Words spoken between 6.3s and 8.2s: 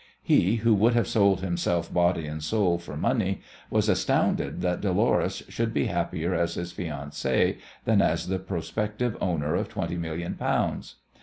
as his fiancée than